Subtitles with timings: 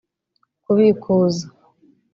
[0.63, 1.45] kubikuza